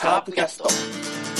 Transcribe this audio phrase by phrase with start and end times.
[0.00, 1.39] カープキャスト。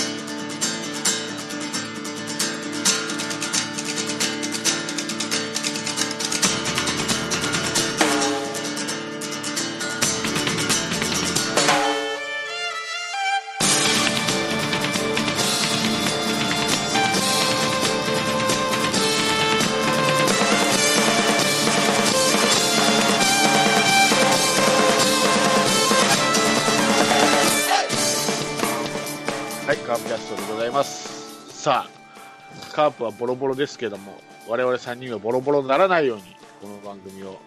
[33.11, 36.23] はボロボロですけども、我々3人はボロボロにならないように、
[36.61, 37.39] この番組を、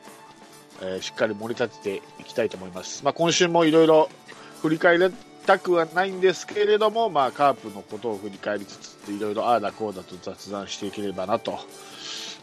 [0.83, 3.05] えーしっかり盛り立てていきたいと思います。
[3.05, 4.09] まあ、今週もいろいろ
[4.61, 5.13] 振り返り
[5.47, 11.59] たくはないんですけれども、まあ、カープのことを振り返りつつ、いろいろああだこうだと雑談していければなと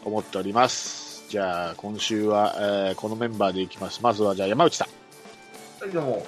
[0.04, 1.24] 思っております。
[1.28, 4.00] じゃあ、今週は、えーこのメンバーでいきます。
[4.02, 5.82] まずは、じゃあ、山内さん。
[5.82, 6.26] はい、どうも。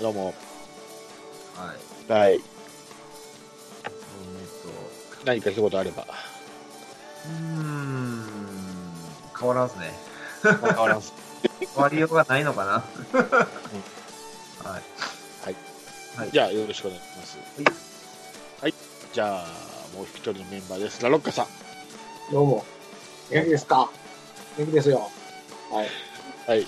[0.00, 0.34] どうも。
[1.56, 1.74] は
[2.08, 2.12] い。
[2.12, 2.40] はい。
[5.24, 6.02] 何か一言あれば。
[6.04, 6.12] と、
[7.26, 8.24] うーん、
[9.38, 9.92] 変わらんすね。
[10.42, 11.12] 変わらんす
[11.74, 12.72] 変わりようがないのかな。
[12.72, 12.84] は
[14.78, 14.82] い。
[16.16, 17.38] はいじゃあ、よろしくお願いします。
[18.60, 18.74] はい。
[19.12, 19.46] じゃあ、
[19.96, 21.00] もう一人のメンバーです。
[21.02, 21.46] ラロッカさん。
[22.32, 22.64] どうも。
[23.30, 23.88] 元気ですか？
[24.58, 25.08] 元気ですよ。
[25.70, 25.88] はい。
[26.46, 26.66] はい。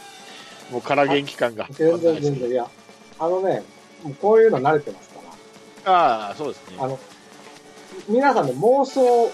[0.70, 1.66] もう空元気感が。
[1.70, 2.70] 全然全然、いや、
[3.18, 3.64] あのね、
[4.04, 5.16] もうこういうの慣れてますか
[5.84, 6.76] ら、ああ、そうですね。
[6.78, 6.98] あの、
[8.08, 9.30] 皆さんの妄想を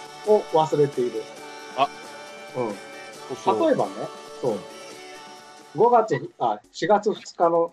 [0.52, 1.22] 忘れている。
[1.76, 1.88] あ
[2.56, 2.68] うん。
[2.68, 3.92] 例えばね、
[4.40, 4.58] そう。
[5.76, 7.70] 5月、あ、4月2日の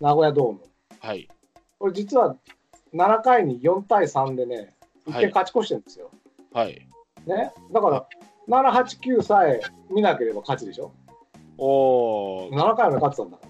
[0.00, 0.60] 名古屋ドーム。
[1.00, 1.28] はい。
[1.78, 2.36] これ実は
[2.94, 4.74] 7回に4対3でね、
[5.06, 6.10] 1はい点勝ち越してるんですよ。
[6.52, 6.88] はい。
[7.26, 7.52] ね。
[7.72, 8.06] だから、
[8.48, 10.92] 7、8、9さえ見なければ勝ちでしょ。
[11.58, 12.50] おー。
[12.50, 13.46] 7回まで勝ってたんだか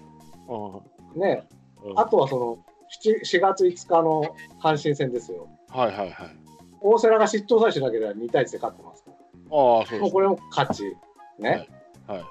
[0.49, 1.27] うんら。
[1.27, 1.47] ね。
[1.83, 2.57] うんあとはその
[3.03, 4.23] 7, 4月5日の
[4.59, 5.47] 阪神戦ですよ。
[5.69, 6.44] はいはいはい。
[6.87, 9.17] 大瀬良が失投さえしなければ2対1で勝ってますから。
[9.17, 10.01] ああ、そうです。
[10.01, 10.95] もうこれも勝ち。
[11.39, 11.67] ね。
[12.07, 12.23] はい。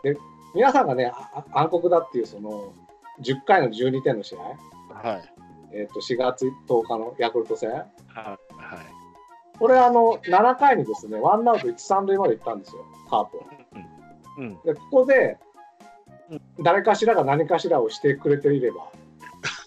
[0.54, 1.12] 皆さんがね、
[1.52, 2.72] 暗黒だっていうその
[3.20, 4.38] 10回の12点の試合、
[4.94, 5.32] はい。
[5.72, 7.88] えっと4月10日のヤクルト戦、はい。
[9.58, 13.44] これあの7回にですね、ワンアウト1、3塁まで行ったんですよ、カープは。
[14.38, 14.50] うん。
[14.64, 15.38] で、ここで
[16.30, 18.88] うん誰かしらが何かしらをしてくれていれば、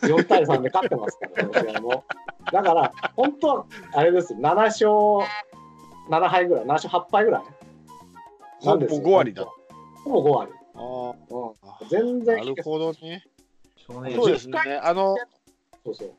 [0.04, 2.04] 4対3で勝ってますから、この試合も。
[2.52, 4.90] だから、本当はあれです、7勝
[6.10, 7.44] 7敗ぐらい、7勝8敗ぐらい。
[8.60, 9.46] ほぼ5割だ。
[10.04, 10.52] ほぼ5割。
[10.76, 11.14] あ
[11.82, 12.26] うん、全あ。
[12.26, 13.24] 然なるほどね。
[13.88, 14.60] そうですね。
[14.84, 15.16] あの、
[15.86, 16.14] そうそう。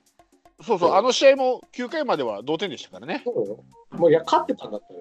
[0.61, 3.23] そうそう、あの試合も9回までは同点でしたからね。
[3.25, 3.65] そうよ。
[3.93, 5.01] もういや、勝ってたんだったよ。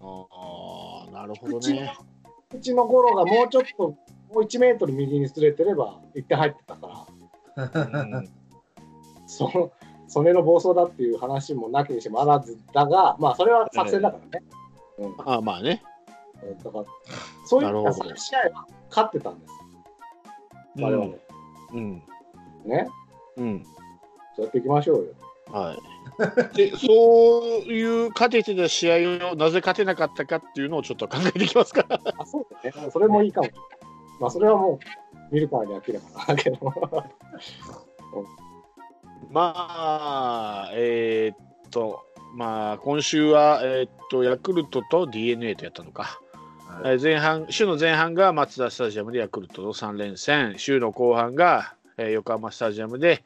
[0.00, 1.96] ああ、なるほどうちのね。
[2.54, 3.96] うちのゴロがもうちょっと、も
[4.36, 7.06] う1メートル右にずれてれば、1点入ってたか
[7.56, 8.28] ら、うん
[9.26, 9.72] その、
[10.14, 14.46] それの暴走だっていう話もなきにしもあらずだが、まあ、それは作戦だからね。
[14.96, 15.82] うん、ああ、まあね。
[16.62, 16.84] だから、
[17.46, 19.52] そういうなるほど3試合は勝ってたんです。
[20.80, 21.14] 我々。
[21.72, 22.02] うん。
[22.64, 22.86] ね。
[23.38, 23.64] うん。
[24.36, 25.04] そうやっていきましょうよ。
[25.50, 25.78] はい。
[26.56, 31.84] で、そういう勝ててた試合をなぜ勝てなかったかっていうのをちょっと考えていきますか。
[32.18, 32.90] あ、そうだね。
[32.92, 33.48] それもいいかも。
[34.20, 36.58] まあ、それはもう、見るからには明らかだ けど。
[39.34, 42.04] まあ、えーっと、
[42.36, 46.20] まあ、今週は、えーっと、ヤクルトと d n a とやったのか。
[46.84, 53.24] えー前半、週の前半がマツダスタジアムでヤクルトの3連戦、週の後半が、えー横浜スタジアムで、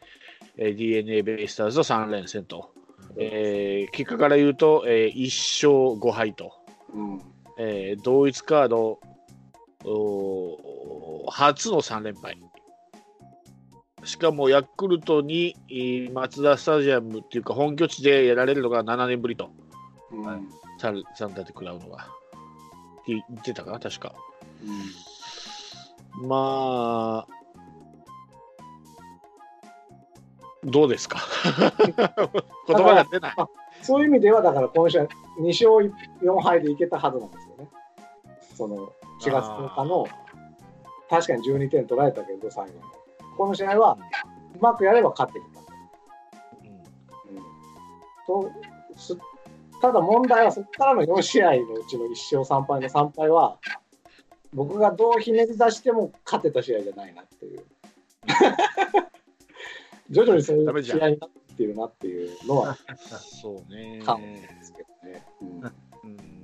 [0.57, 2.71] えー d n a ベイスターズの3連戦と、
[3.19, 6.55] えー結果から言うと、えー1勝5敗と、
[6.95, 7.21] うん。
[7.59, 8.99] えー同一カード
[11.31, 12.39] 初の3連敗。
[14.05, 19.51] しかもヤクルトにえーマツダスタジアムっていうか本拠地でやられるのが7年ぶりと、
[20.13, 20.23] うん。
[20.23, 20.41] はい
[20.81, 22.07] サンサンタで食らうのが。
[23.03, 24.15] って言ってたかな、確か。
[26.23, 27.33] まあ、
[30.65, 31.19] どうですか？
[32.69, 33.35] 言葉が出ない。
[33.83, 35.07] そういう意味では、だから今週は
[35.41, 35.93] 2勝
[36.23, 37.69] 4敗でいけたはずなんですよね。
[38.55, 38.77] その
[39.23, 40.07] 4月10日の、
[41.11, 42.81] 確かに12点取られたけど、最後に。
[43.39, 43.97] この試合は、
[44.57, 45.61] うまくやれば勝ってきた。
[47.31, 48.51] うん、と
[48.97, 49.17] す
[49.81, 53.59] ただ問題は、そこからの4試合のうちの1勝3敗の3敗は、
[54.53, 57.65] 僕がどうひねり出しても勝てた試合じゃないなっていう。
[60.11, 62.77] 徐々にそういう試合になっているなっていうのは
[63.41, 64.01] そうね。
[64.05, 65.27] 感じですけどね。
[65.43, 66.39] うんうん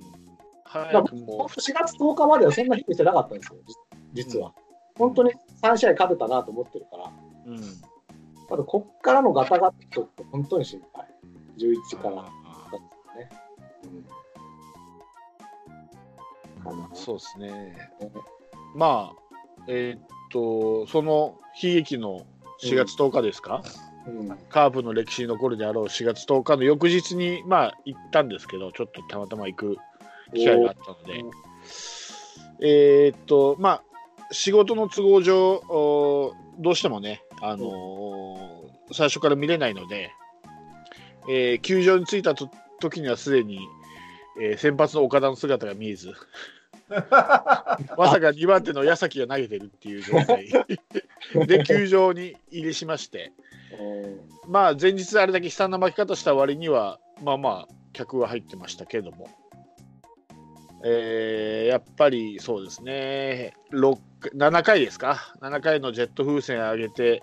[0.75, 3.59] だから早くも4月10日まではそんな日見せなかったんですよ、
[4.13, 4.53] じ実は。
[4.97, 5.33] 本当に
[5.63, 7.13] 3試合勝てたなと思ってるから、
[7.47, 7.61] うん。
[8.49, 11.07] ただ、こっからのガタガタっと本当に心配。
[11.59, 12.23] 11から。
[12.23, 12.31] あ
[13.85, 14.05] うん
[16.65, 17.77] かなーそうですね。
[18.75, 20.01] まあ、えーっ
[20.31, 22.27] と、その悲劇の
[22.63, 23.63] 4月10日ですか、
[24.07, 29.77] うんカープの歴史に残るであろう4月10日の翌日に、まあ、行ったんですけど、ちょっとたまたま行く
[30.35, 31.25] 機会があったので、
[32.61, 33.83] えーっと、まあ、
[34.35, 40.11] 仕事の都合上、おどうしてもね、あのー最初から見れないので、
[41.29, 42.51] えー球場に着いたと
[42.81, 43.61] 時にはすでに、
[44.43, 46.13] えー先発の岡田の姿が見えず、
[46.89, 50.49] まさか2番手の矢崎が投げてるっていう状態。
[51.47, 53.33] で球場に入りしまして、
[54.49, 59.29] まあ前日あれだけ悲惨な負け方した割には、まあまあ、客は入ってましたけども、
[60.85, 63.97] えーやっぱりそうですね、6
[64.33, 67.23] 7回ですか、7回のジェット風船上げて、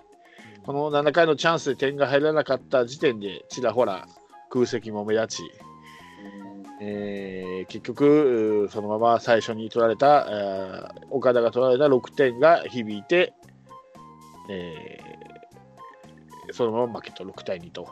[0.64, 4.06] この7回のチャンスで点が入らなかった時点で、ちらほら
[4.50, 5.42] 空席も目立ち、
[6.80, 13.32] えー結局、そのまま最初に取られた、えー岡田が取られた6点が響いて、
[14.50, 17.88] えーそのまま負けと6対2と。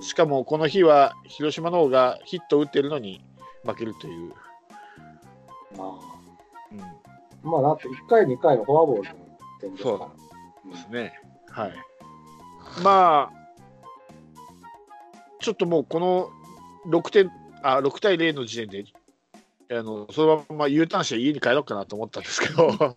[0.00, 3.24] しかもこの日は広島の方がヒット打ってるのに
[3.64, 4.32] 負けるという。
[5.76, 6.17] まうんあ、
[7.42, 9.14] まあ、だって1回、2回のフォアボールの
[9.60, 10.08] 点ですから。
[10.72, 11.20] ですね。
[11.50, 11.72] はい。
[12.82, 13.38] まあ、
[15.40, 16.30] ちょっともうこの
[16.86, 17.30] 6点、
[17.62, 18.84] あ、6対0の時点で、
[19.70, 22.96] あのそのまま U ターンして家に帰ろうかなと思ったんですけど、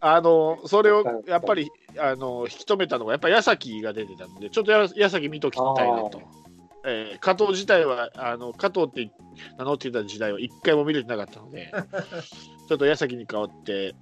[0.00, 6.20] あのそれをやっぱりあの引き止めたのが、やっぱり矢崎が出てたので、ちょっとや矢崎見ときたいなと。
[6.84, 9.10] えー加藤自体はあの加藤って
[9.58, 11.72] 名乗っていた時代は一回も見れてなかったので、
[12.68, 13.94] ちょっと矢崎に代わって、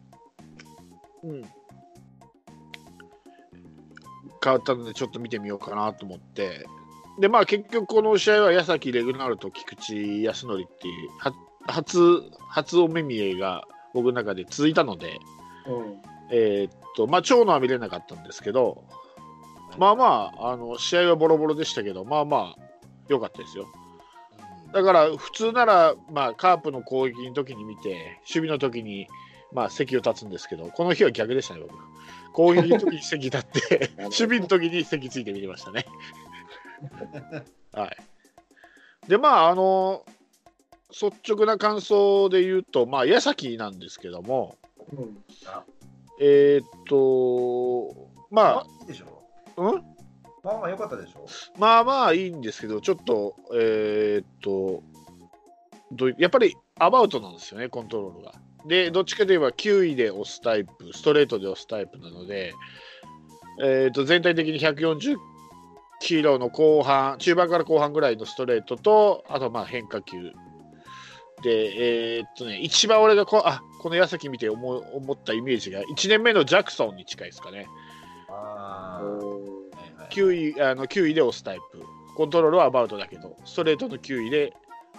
[1.22, 1.42] うん、
[4.42, 6.66] 変わったので、ちょっと見てみようかなと思って、
[7.18, 11.32] で、まあ結局この試合は矢崎レグナルと菊池康則っていう、は
[11.66, 15.18] 初、初お目見えが僕の中で続いたので、
[15.66, 16.02] うん。
[16.32, 18.84] えーっと、まあ長野は見れなかったんですけど、
[19.78, 22.59] まあまあ、あの試合はボロボロでしたけど、まあまあ、
[23.10, 23.66] 良かったですよ。
[24.72, 29.08] だから普通なら、まあ、カープの攻撃の時に見て、守備の時に、
[29.52, 31.74] まあ、席を立つんですけど、この日は逆でしたね、僕。
[32.32, 35.84] 攻撃の時に席立って、 守備の時に席ついて見てましたね。
[37.72, 37.96] はい。
[39.08, 40.04] で、まあ、あの、
[40.90, 44.56] 率直な感想で言うと、まあ、矢崎なんですけども、
[44.92, 45.24] うん
[46.20, 49.22] えーっと、ままあ、いいでしょ？
[49.56, 49.89] あ、うん？
[50.42, 51.26] まあまあ良かったでしょ？
[51.58, 54.82] まあまあいいんですけど、ちょっと、えーっと、
[55.92, 58.32] どういやっぱりアバウトなんですよね、コントロールが。
[58.66, 62.52] で、どっちかといえば9位で押すタイプ、ストレートで押すタイプなので、
[63.62, 65.16] えーっと全体的に140
[66.00, 70.32] キロの後半、中盤から後半ぐらいのストレートと、あとまあ変化球。
[71.42, 77.66] で、えーっとね、一番俺がこあこの矢崎見て思う思ったイメージが、1年目のジャクソンに近いですかね。
[78.28, 79.59] あー
[80.10, 81.82] 9位あの9位で押すタイプ。
[82.16, 84.52] コントロールはアバウトだけど、ストレートの9位で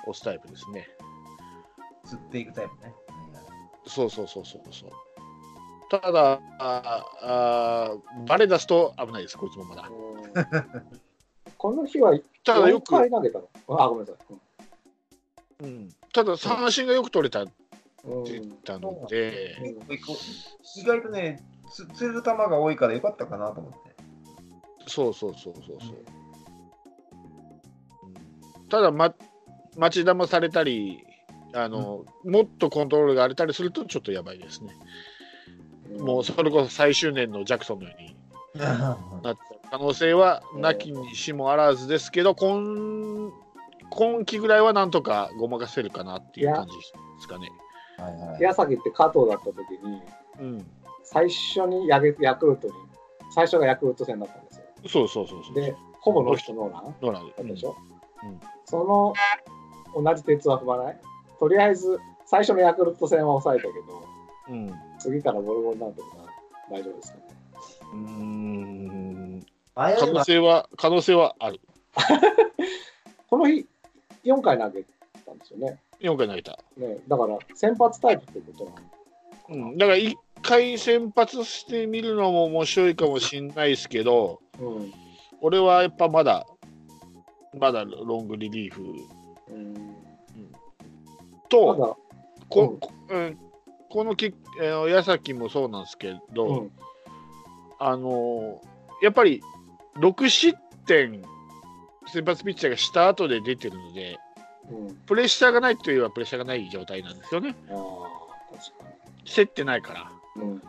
[0.07, 0.87] 押すタイプですね。
[2.05, 2.93] 釣っていくタイプね。
[3.85, 4.89] そうそうそうそうそう。
[5.89, 9.89] ただああ、バレ出すと危ないです、こいつもまだ。
[9.89, 11.01] うん
[11.57, 14.35] この日は4ただよく、回投げたのあ、ごめんなさい。
[15.63, 17.51] うん、ただ三振がよく取れたって
[18.03, 19.57] うん言ったので、
[20.75, 23.90] 意外とね、つ釣る球が多いから良かったかなと思って。
[24.87, 25.95] そうそうそうそうそう。
[25.95, 26.21] うん
[28.71, 29.13] ただ、ま、
[29.75, 31.03] 待ち玉されたり
[31.53, 34.73] あの、もっとコントロールが荒れたりするとちょっとやばいですね。
[35.99, 38.15] もうそれこそ最終年のジャクソンのように
[38.57, 43.31] なった可能性はなきにしもあらずですけど、今
[43.89, 46.83] 今季ぐらいはなんとかごまかせるかなっていう感じで
[47.19, 47.49] すかね。
[47.97, 50.01] はいはい矢崎って加藤だった時に、
[50.39, 50.65] うん、
[51.03, 52.73] 最初にヤクヤクルトに、
[53.35, 54.50] 最初がヤクルト戦だったんですよ。
[54.87, 55.55] そうそうそうそう。
[55.55, 57.75] で、ほぼノーヒットノーランどうなるだったでしょ、
[58.23, 59.13] うんその
[59.93, 60.97] 同じ鉄は踏まない？
[61.39, 64.05] とりあえず最初のヤクルト戦は抑えたけど、
[64.49, 64.69] うん。
[64.69, 66.07] う次からボロボロになるとか
[66.69, 67.23] 大丈夫ですかね？
[67.93, 69.45] ーん
[69.75, 71.59] 可能性は可能性はある。
[73.29, 73.65] この日、
[74.23, 74.83] 4回投げ
[75.25, 75.79] たんですよね。
[75.99, 76.59] 4回投げた。
[76.77, 78.77] ねだから先発タイプってことなの
[79.49, 84.93] うん、だから1回先発してみるのも面白いかもしれないですけど、うん
[85.43, 86.45] 俺はやっぱまだ、
[87.57, 88.83] まだロングリリーフ
[89.49, 89.95] うん、
[91.49, 91.97] と、
[92.47, 93.37] ここうん、
[93.89, 96.71] このき、えー矢崎もそうなんですけど、うん
[97.83, 98.61] あの
[99.01, 99.41] やっぱり
[99.95, 101.23] 6失点、
[102.05, 104.19] 先発ピッチャーがした後で出てるので、
[104.69, 104.95] うん。
[105.07, 107.55] プレッシャーがないといえばプレッシャーがない状態なんですよね。
[109.25, 110.11] 競ってないから。
[110.35, 110.43] に。
[110.43, 110.61] うん。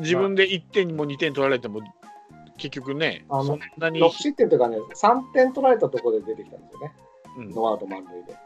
[0.00, 1.80] 自分で1点も2点取られても、
[2.56, 6.92] 結局ね、あのそんなに6、失点というかね、3点取られたところで出てきたんですよね。
[7.38, 8.36] うんノーアウト満塁で。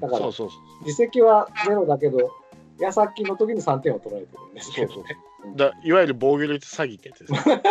[0.00, 0.48] だからそう、そう
[0.82, 2.30] 自責はゼロだけど、
[2.78, 5.16] 矢先の時に3点を取られてるんですけどね。
[5.56, 7.62] だいわゆる防御率詐欺ってやつですね。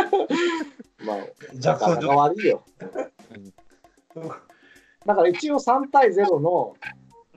[1.05, 1.17] まあ、
[1.53, 2.63] ジャなかなか悪いよ。
[5.05, 6.75] だから一応3対0の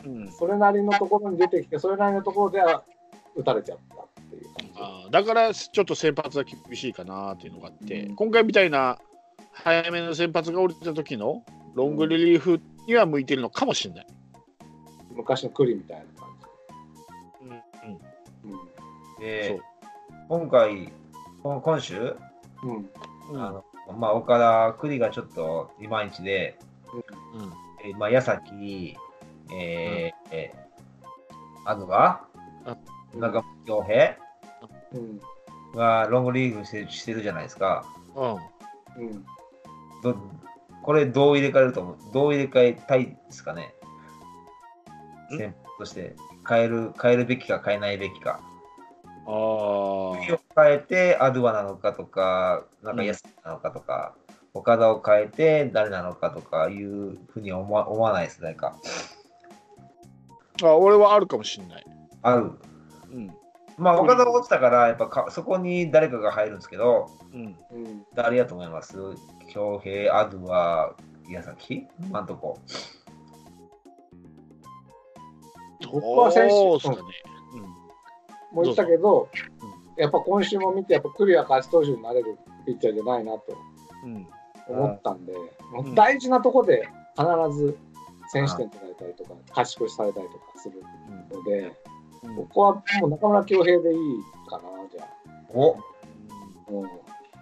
[0.05, 2.85] うんそれなりのところに出てきて、それなりのところでは
[3.35, 3.79] 打たれちゃう。
[4.79, 8.99] あーだからちょっと先発は厳しいかなっていうのがあって、うん今回みたいな
[9.53, 11.43] 早めの先発が降りた時の
[11.75, 14.07] ロングリリーフには向いてるのかもしれない。
[15.15, 16.29] 昔の栗みたいな感
[17.43, 17.93] うん
[18.53, 18.59] うん
[19.19, 19.25] じ。
[19.25, 19.61] で、
[20.29, 20.93] 今回、
[21.43, 22.17] 今今週、
[22.63, 22.71] うん。
[22.71, 22.91] うん。
[23.31, 23.65] うんあの
[23.99, 26.59] まあ、岡田栗がちょっといまいちで、
[26.93, 27.53] うん
[27.85, 28.97] えーまあ、矢崎、
[29.53, 32.25] えーえー、あとが、
[33.15, 34.26] 中村恭平うん。
[35.75, 37.85] がロングリーグしてしてるじゃないですか。
[38.15, 38.39] うんうん。
[40.03, 40.17] ど
[40.83, 41.97] これどう入れ替えると思う？
[42.13, 43.75] どう入れ替えたいですかね？
[45.33, 45.39] ん？
[45.39, 46.15] 先発として
[46.49, 48.41] 変える変えるべきか変えないべきか。
[49.27, 54.15] あー次を変えてアドゥバなのかとか、なんか安なのかとか、
[54.55, 58.77] 岡田を変えて誰なのかとかいうふうには思わ思わないです、誰か。
[60.63, 61.85] あ俺はあるかもしれない。
[62.23, 62.53] ある。
[63.13, 63.35] うん
[63.79, 67.57] まあ、岡田が落ちたから、やっぱかそこに誰かが入るんですけど、うん。
[67.73, 68.07] うん。
[68.15, 68.97] 誰やと思います
[69.53, 70.95] 恭平、アドゥバ、
[71.29, 71.87] 矢崎？
[72.01, 72.59] 今んとこ。
[75.93, 77.03] 僕は先週どうすかね。
[78.53, 79.29] もう言ったけど、
[79.99, 83.45] やっぱ今週も見て、やっぱ栗は勝ち投手になれるピッチャーじゃないなと
[84.05, 84.27] うん。
[84.69, 85.35] 思ったんで、
[85.73, 85.93] もん。
[85.93, 87.77] う大事なとこで必ず
[88.29, 90.83] 先取点取られたりとか、勝ち越しされたりとかする
[91.31, 91.73] ので、うん
[92.37, 94.01] ここはもう中村恭平でいい
[94.49, 95.09] かな、じゃあ。
[95.55, 95.73] お
[96.69, 96.89] うん、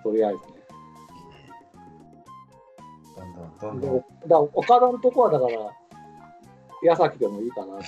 [0.03, 0.45] とりあえずね。
[3.17, 4.05] どんどんどんでどん。
[4.29, 5.53] だ岡田のとこはだから、
[6.83, 7.79] 矢崎でもいいかな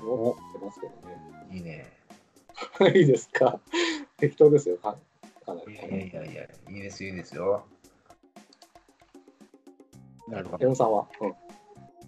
[0.00, 0.92] と思ってますけど
[1.52, 1.86] いいね。
[2.80, 2.90] ね。
[2.98, 3.58] いいですか？
[4.18, 4.96] 適当ですよ、か
[5.46, 7.64] かないやいやいやいや、いいですよ、いいですよ。
[10.26, 10.74] なるほど。
[10.74, 11.06] さんは？
[11.20, 11.34] うん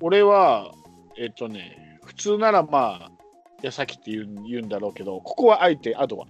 [0.03, 0.73] 俺は、
[1.19, 3.11] えっとね、普通ならまあ、
[3.63, 6.27] 矢崎って言うん言うんだろうけど、ここはあえてアドワ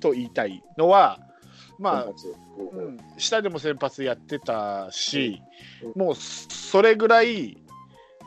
[0.00, 1.18] と言いたいのは、
[1.78, 5.42] まあ、うん、下でも先発やってたし、
[5.94, 7.56] うもうそれぐらい、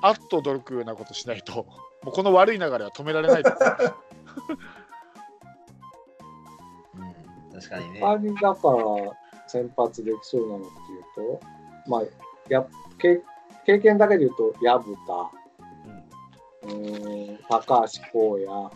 [0.01, 1.65] あっと驚くようなことしないと、
[2.03, 3.97] もうこの悪い流れは止められないと思う
[7.51, 7.99] うん、確かにね。
[7.99, 8.57] 他にだから
[9.47, 10.65] 先発できそうなのって
[11.25, 11.41] いうと、
[11.89, 12.01] まあ、
[12.49, 12.65] や
[12.99, 13.21] 経
[13.65, 15.31] 経験だけで言うと、薮田、
[16.67, 18.71] うーん、高橋光也、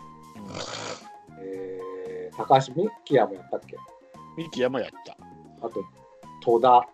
[1.40, 3.76] えー、高橋美希也もやったっけ？
[4.36, 5.16] ミキヤもやった。
[5.60, 5.84] あと、
[6.42, 6.88] 戸田、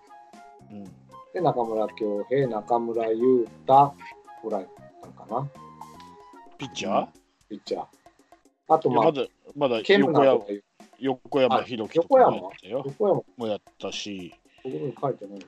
[0.71, 0.85] うん。
[1.33, 3.95] で、中村恭平、中村優太。
[4.41, 4.69] ぐらい
[5.03, 5.51] なんかな、
[6.59, 7.09] ピッチャー、
[7.49, 7.87] ピッチャー。
[8.69, 9.27] あと、まあ、いや
[9.57, 10.65] まだまだ横山とかいう。
[11.01, 12.85] 横山あ弘樹とかもやったよ。
[12.87, 15.47] 横山、もやったし、ここに書いてないんだ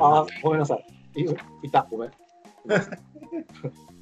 [0.00, 0.86] あー、ごめんなさい。
[1.14, 1.26] い
[1.62, 2.10] いた、ごめん。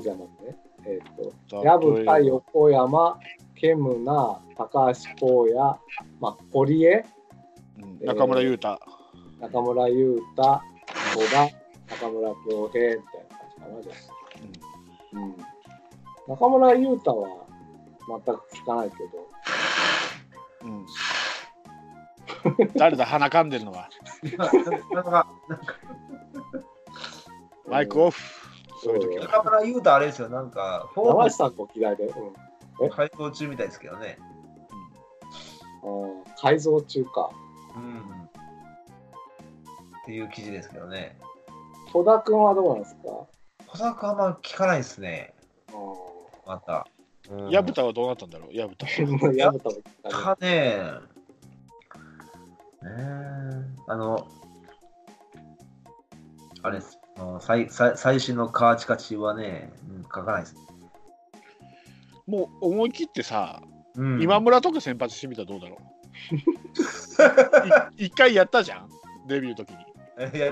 [0.00, 0.56] じゃあ待ってね。
[0.86, 3.18] えーっと、薮田、横山、
[3.54, 5.56] ケムナ、高橋光也、
[6.20, 7.04] まあ、堀江、
[7.82, 8.78] うん中村優太、
[9.40, 11.48] 中村優太、戸田、
[11.96, 15.18] 中村恭平みたいな感じかな、じゃあ。
[15.18, 15.36] うん。
[16.28, 17.28] 中村優太は
[18.08, 19.08] 全く聞かないけど、
[20.64, 20.86] うん
[22.76, 23.88] 誰だ、鼻かんでるのは。
[24.92, 25.26] なんか、
[27.66, 28.43] マイクオフ。
[28.84, 29.24] そういう時は。
[29.24, 32.32] 中村優太あれですよ、なんか、フォー山下さんご嫌いで、うん。
[32.86, 34.18] ム改造中みたいですけどね。
[35.82, 37.30] あー改造中か。
[37.76, 38.00] うん。
[38.00, 38.02] っ
[40.06, 41.18] ていう記事ですけどね。
[41.92, 43.02] 戸田君はどうなんですか？
[43.66, 45.34] 小作はあんま聞かないですね、
[45.72, 45.74] あ
[46.46, 46.86] また。
[47.30, 48.86] うん矢蓋はどうなったんだろう、矢蓋。
[48.86, 49.72] ー 薮田も聞か
[50.02, 50.48] ないかね、
[52.82, 54.26] ねえあの、
[56.62, 56.98] あれです。
[57.40, 60.56] 最最最新のカーチカチはね、うん、書かないです。
[62.26, 63.62] もう思い切ってさ、
[63.96, 65.78] うん、今村とか先発してみたらどうだろ
[67.96, 67.98] う？
[68.02, 68.88] い一回やったじゃん、
[69.28, 69.76] デビューの時に。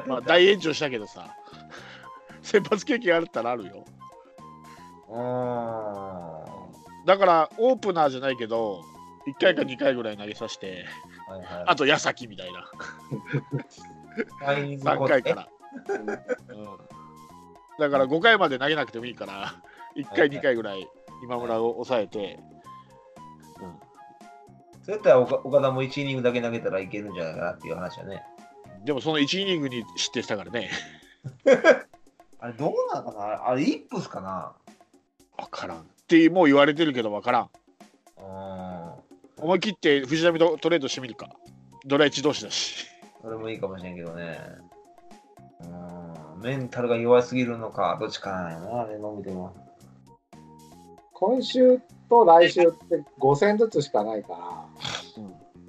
[0.06, 1.34] まあ、大炎上したけどさ、
[2.42, 3.84] 先発経験あるったらあるよ。
[7.06, 8.82] だからオープナーじゃないけど
[9.26, 10.86] 1回か2回ぐらい投げさせて。
[11.28, 11.64] はいはい。
[11.66, 12.70] あと矢先みたいな。
[14.44, 15.48] タイミング3回から、
[17.78, 19.54] だから5回まで投げなくてもいいから
[19.96, 20.88] 1回はいはい2回ぐらい
[21.22, 22.40] 今村を抑えて、
[24.82, 28.24] そうやったら岡岡田も1イニングだけ投げたらいけるんじゃないかなっていう話はね。
[28.78, 30.70] うん、でもその1イニングに失点したからね。
[32.40, 33.48] あれどうなのかな？
[33.48, 34.52] あれイップスかな？
[35.36, 37.50] 分からんってもう言われてるけど分からん。
[38.18, 39.44] うん。
[39.44, 41.30] 思い切って藤波とトレードしてみるか。
[41.84, 42.86] ドラ1同士だし。
[43.22, 44.40] それもいいかもしれんけどね。
[46.36, 46.42] うん。
[46.42, 49.54] メンタルが弱すぎるのか、どっちかなんやな、あれの見ても。
[51.12, 54.66] 今週と来週って5戦ずつしかないから、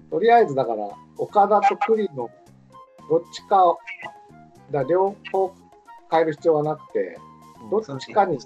[0.09, 2.29] とりあえずだから、岡田と栗の
[3.09, 3.77] どっちかを、
[4.71, 5.53] だ両方
[6.09, 7.17] 変える必要はなくて、
[7.69, 8.39] どっちかに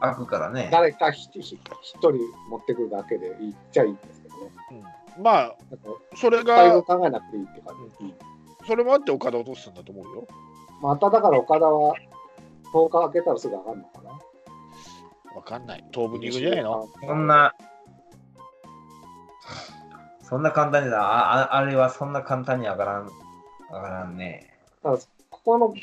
[0.00, 0.68] 開くからね。
[0.70, 1.58] 誰か一人一
[1.98, 2.12] 人
[2.48, 4.50] 持ってくるだけでいいっちゃいいんですけどね。
[4.72, 4.84] うん
[5.22, 8.13] まあなんかそれが考えなくていいって感じ。
[8.66, 10.28] それもあって岡田を落とすんだと思うよ
[10.80, 11.94] まただから岡田は
[12.72, 14.18] 10日開けたらすぐ上がるのかな。
[15.34, 16.88] 分かんない東部に行くんじゃないの？
[17.00, 17.54] そんな、
[20.22, 23.10] そんな簡単にだ、あああれはそんな簡単に上がらん、
[23.70, 24.56] 上がらんね。
[24.82, 24.98] ただ
[25.30, 25.74] ここの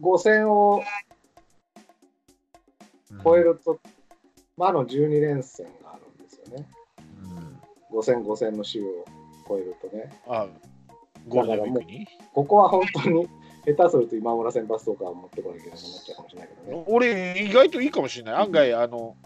[0.00, 0.82] 5戦を
[3.22, 3.78] 超えると、
[4.56, 6.66] まあ、あの12連戦があるんですよね。
[7.22, 7.98] うん。
[7.98, 9.04] 5戦5戦の週を
[9.46, 10.12] 超えるとね。
[10.28, 10.46] あ
[11.28, 12.06] ゴールデンウィークに？
[12.32, 13.28] ここは本当に
[13.66, 16.84] 下手すると今村先発とかを持ってこなきゃいけなくなっちゃうかもしれないけどね。
[16.88, 18.34] 俺意外といいかもしれない。
[18.34, 19.16] 案外あの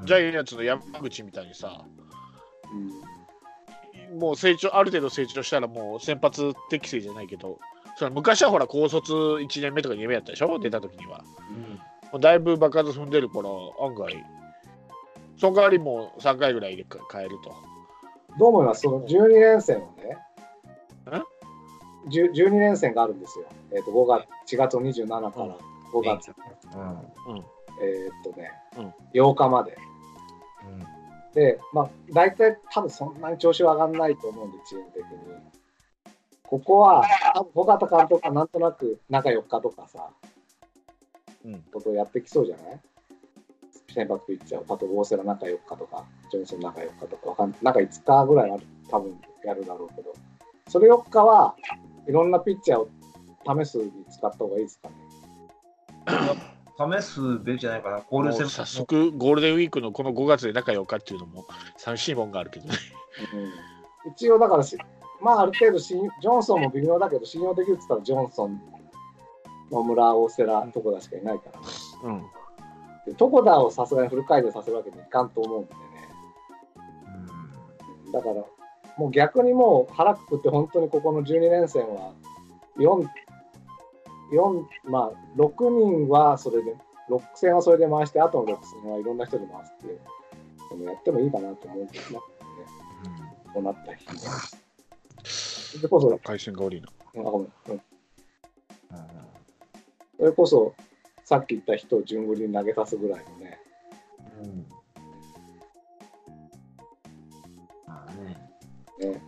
[0.00, 0.06] うん。
[0.06, 1.84] ジャイアンツの山口みたいにさ
[4.10, 4.18] うん。
[4.18, 7.58] もう成長ある程度成長したらもう先発適正じゃないけど
[7.96, 10.58] それ昔はほら高卒1年目とか2年目やったでしょ？
[10.58, 11.22] 出た時には。
[12.12, 13.48] もうだいぶ爆発踏んでるから
[13.86, 14.24] 案外。
[15.36, 17.54] その代わりもう3回ぐらいで変えると
[18.38, 18.82] どう思います？
[18.82, 20.16] その12連戦をね、
[22.08, 23.46] 10 12連戦があるんですよ。
[23.72, 25.56] えっ、と、5月、4月27から
[25.92, 26.32] 5月、
[27.28, 27.36] うん。
[27.82, 28.94] えっ、とね、うん。
[29.12, 29.76] 8日まで。
[30.64, 31.32] うん。
[31.34, 35.08] で、まあ、大体多分そんなに調子は上がらないと思うんで、チーム的に。
[36.42, 40.10] ここは、多分尾形監督がなんとなく中4日とかさ、
[41.44, 41.62] うん。
[41.72, 42.80] ことをやってきそうじゃない？
[43.92, 48.58] 先発ピッチャー、例えば大瀬良中4日とか、ジョンソン中4日とか、わかん中5日ぐらいは
[48.90, 50.14] 多分やるだろうけど、
[50.68, 51.54] それ4日は
[52.06, 52.88] いろんなピッチャーを
[53.64, 54.94] 試すに使った方がいいですかね。
[57.00, 58.02] 試すべきじゃないかな。
[58.10, 62.74] 交流戦もう早速ゴールデンウィークのこの5月で中4日っていうのも寂しいもんがあるけどね
[63.34, 64.78] うん一応だからし、
[65.20, 68.60] まあある程度信、ジョンソンも微妙だけど、信用できるって言ったらジョンソン、
[69.70, 71.66] 野村、大瀬良、床田しかいないからね。
[72.04, 72.39] うん
[73.06, 75.80] で床田をさすがにフル回転させるわけにいかんと思うんでね。
[78.06, 78.34] うんだから、
[78.96, 82.12] もう逆にもう腹くくって本当にここの12連戦は
[82.76, 83.06] 4、
[84.32, 86.74] 4まあ6人はそれで、
[87.08, 90.00] 6戦はそれで回して、あとの6戦はいろんな人で回すっていう
[90.70, 92.26] のもやってもいいかなと思うんですよね。
[93.52, 94.18] こうなった日に。
[95.24, 97.80] それこそ、回線が悪いなあごめんうんうん
[100.18, 100.74] それこそ、
[101.30, 103.60] さっき言った人を順繰りに投げさすぐらいのね、
[104.42, 104.66] うん
[107.86, 108.36] まあね。
[109.12, 109.22] ね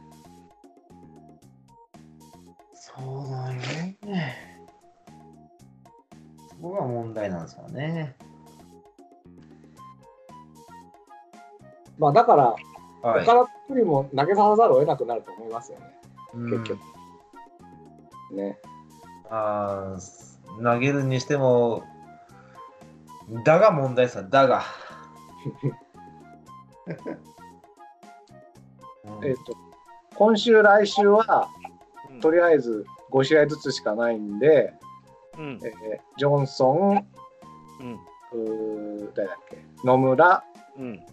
[2.74, 3.96] そうなんよね。
[6.50, 8.16] そこが問題なんですよね。
[12.00, 12.56] まあだから、
[13.08, 13.22] はい。
[13.22, 15.86] 岡田プリも投げさせざるを得なくなると思いますよね、
[16.34, 16.80] うん結局。
[18.34, 18.58] ね。
[19.30, 21.84] あー投げるにしても、
[23.44, 24.62] だが問題さ、だが。
[29.04, 29.56] う んえっ、と、
[30.14, 31.48] 今週、来週は、
[32.10, 32.20] うん。
[32.20, 34.74] とりあえず5試合ずつしかないんで、
[35.38, 35.58] うん。
[35.64, 37.06] えージョンソン、
[37.80, 38.00] うん。
[38.32, 40.44] うー誰だっけ、野村、
[40.78, 41.06] うん。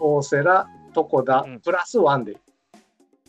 [0.00, 0.66] 大瀬良、
[0.96, 1.60] 床田、うん。
[1.60, 2.36] プラスワンで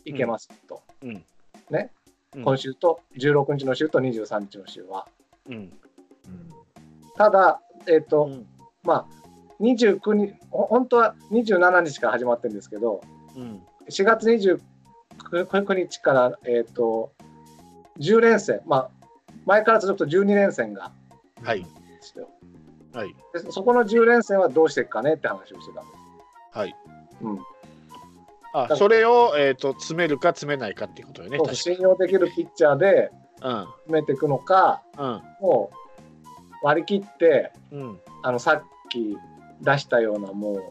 [0.04, 1.24] いけますと、うん。
[1.70, 1.92] ね。
[2.34, 2.42] うん。
[2.42, 5.06] 今週と16日の週と23日の週は。
[5.46, 5.54] うん。
[5.54, 5.72] うん。
[7.16, 8.46] ただ、えっ、と、うん。
[8.84, 9.06] まあ、
[9.60, 13.00] 29日、ほ本当は27日から始まってるんですけど、
[13.36, 13.60] うん。
[13.88, 17.12] 4月29日から、えっ、と、
[17.98, 18.90] 10連戦、まあ、
[19.46, 20.92] 前から続くと12連戦が
[21.42, 21.66] はい。
[22.92, 23.14] はい。
[23.32, 25.92] でそこの10連戦はどうしていくかねって話をしてたんで
[26.52, 26.58] す。
[26.58, 26.74] はい。
[27.22, 27.38] うん、
[28.52, 35.22] あそれを、えー、と詰めるか詰めないかっていうことよね信用できるピッチャーでか詰めていくのか、うん。
[35.40, 35.81] もう
[36.62, 39.16] 割り切って、うんうんあのさっき
[39.60, 40.62] 出したようなもう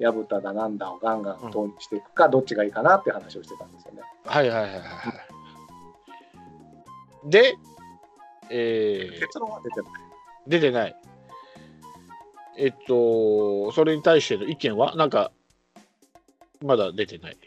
[0.00, 4.02] 薮田だなんだをガンガン投入していくか、どっちがいいかなって話をしてたんですよね。
[4.24, 4.78] はいはいはいは
[7.26, 7.30] い。
[7.30, 7.54] で、
[8.48, 9.92] えー結論は出てない。
[10.46, 10.96] 出てない。
[12.56, 15.32] えっと、それに対しての意見は、なんか、
[16.62, 17.38] まだ出てない。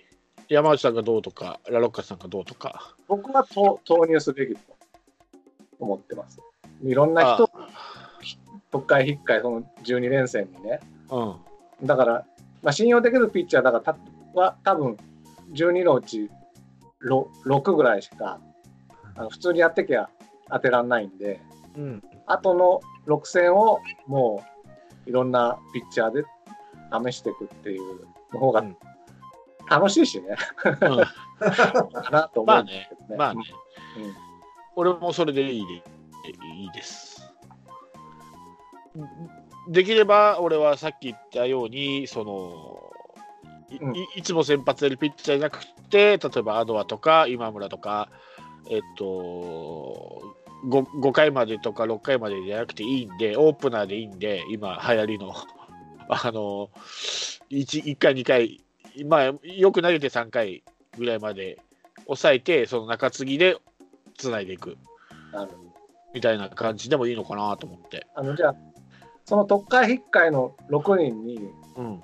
[0.50, 2.96] 山内さんがどうとか、ラロッカさんがどうとか。
[3.08, 4.60] 僕はと投入すべきと
[5.80, 6.39] 思ってます。
[6.84, 7.50] いろんな人、
[8.74, 10.80] 特会引っかい、その12連戦にね。
[11.12, 11.88] うん。
[11.88, 12.26] だから、
[12.64, 13.98] まあ、信用できるピッチャーだからた
[14.34, 14.98] は多分
[15.54, 16.32] 12のうち
[17.08, 18.40] 6, 6ぐらいしか
[19.16, 20.10] あの普通にやってきゃ
[20.50, 21.40] 当てらんないんで、
[21.78, 22.04] うん。
[22.26, 24.44] あとの6戦をも
[25.06, 26.24] ういろんなピッチャーで
[27.12, 28.76] 試していくっていうの方がうん
[29.70, 30.78] 楽しいしね、うん
[31.94, 33.16] かなと思うんですけどね。
[33.18, 33.44] まあね、
[33.98, 34.14] うん
[34.76, 37.12] 俺もそれでいいでいいです。
[39.70, 42.92] できれば俺はさっき言ったようにその
[43.70, 43.96] い,うん。
[43.96, 48.10] い、いつも先発やるピッチャーじゃなくて例えばアドアとか今村とか
[48.70, 50.22] えっと
[50.66, 55.34] 5, 5回までとか6回までじゃなくていいんでオープナーでいいんで今流行りの
[56.10, 56.70] あの
[57.50, 58.64] 1, 1回2回
[59.06, 60.64] まあよく投げて3回
[60.98, 61.60] ぐらいまで
[62.06, 63.58] 抑えてその中継ぎで
[64.18, 64.78] つないでいく。
[66.14, 68.06] みたいな感じでもいいのかなと思って。
[68.14, 68.56] あのじゃあ
[69.26, 72.04] その特会引っかいの6人にうん、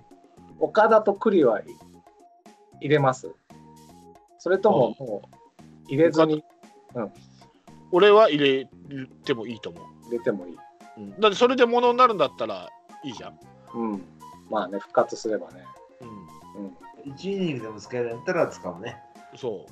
[0.60, 1.65] 岡田と栗はい
[2.82, 3.32] 入れます
[4.39, 6.43] それとももう入れずに
[7.91, 8.69] 俺は入れ
[9.25, 9.84] てもいいと思う。
[10.08, 10.58] 入れてもいい。
[10.97, 12.69] うん、だってそれでものになるんだったら
[13.03, 13.39] いいじゃん。
[13.73, 14.01] うん。
[14.49, 15.63] まあね、復活すればね。
[16.01, 17.13] うん、うん。
[17.13, 18.97] 1イニングでも使えるんだったら使うね。
[19.36, 19.65] そ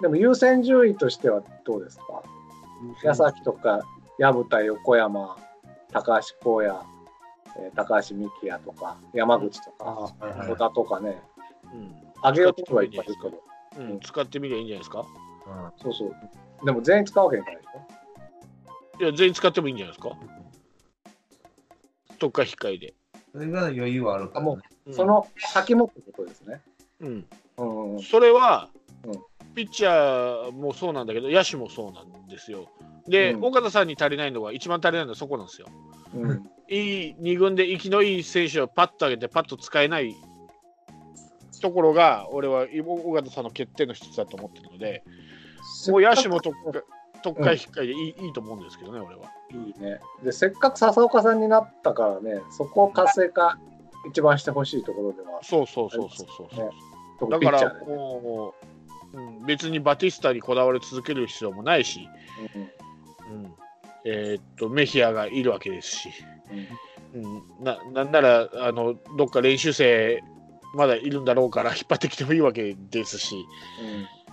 [0.00, 2.22] でも優先順位としてはどうですか？
[3.02, 3.80] 矢崎とか
[4.18, 5.36] 薮田、横山、
[5.92, 6.80] 高橋光也、
[7.58, 11.22] えー高橋幹也とか、山口とか、はいはい小田とかね、
[11.72, 11.76] う。
[11.76, 13.42] うん上げようとはいっぱいいるけど、
[13.78, 15.04] うん、使ってみりゃいいんじゃないですか？
[15.80, 16.14] そうそう。
[16.64, 19.02] でも全員使うわけにいかないでしょ？
[19.04, 20.16] いや、全員使ってもいいんじゃないですか？
[22.18, 22.94] とか控えで。
[23.32, 24.46] それが余裕はあるから、ね。
[24.50, 26.62] あもうんそ、の先もってことですね。
[27.00, 27.26] うん、
[27.58, 28.02] うんうん。
[28.02, 28.70] それは、
[29.04, 29.12] うん
[29.56, 32.68] ピッチャーもそうなんだけど、野手もそうなんですよ。
[33.08, 35.66] で、うん岡田さんに足りないのが、一番足りないのはそこなんですよ。
[36.14, 40.14] うん、いい2軍で生きのいい選手をパッと上げて、パッと使えない
[41.62, 45.02] ところが、俺は尾形さんの欠点の一つだと思ってるので、
[45.88, 46.82] もう野手も特化
[47.22, 49.32] 特会引っかいでいい,、いいと思うんですけどね、俺は。
[49.52, 50.00] いいね。
[50.22, 53.58] で、せっかく笹岡さんになったからね、そこを活性化
[54.06, 56.48] 一番してほしいところでは、そうそうそうそうそう
[57.18, 57.30] そう。
[57.30, 57.86] だからね。
[57.86, 58.75] もう、
[59.12, 62.08] うん、別にバティスタにこだわり続ける必要もないし、
[63.30, 63.42] うん。
[63.42, 63.54] うん。
[64.04, 66.08] えーっとメヒアがいるわけですし、
[67.14, 67.22] うん。
[67.22, 70.20] うん、ななんならあのどっか練習生
[70.74, 73.46] まだいるんだろうから引っ張ってきてもいいわけですし、